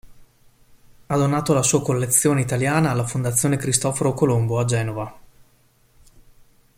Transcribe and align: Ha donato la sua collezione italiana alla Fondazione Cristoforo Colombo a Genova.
Ha 1.05 1.15
donato 1.15 1.53
la 1.53 1.61
sua 1.61 1.83
collezione 1.83 2.41
italiana 2.41 2.89
alla 2.89 3.05
Fondazione 3.05 3.57
Cristoforo 3.57 4.15
Colombo 4.15 4.57
a 4.57 4.65
Genova. 4.65 5.17